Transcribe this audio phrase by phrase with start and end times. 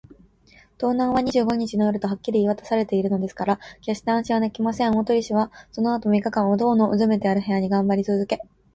[0.79, 4.97] 盗難は二十五日の夜とはっきり言いわたされているのですから、けっして安心はできません。
[4.97, 8.41] 大鳥氏はそのあとの三日間を、塔のうずめてある部屋にがんばりつづけ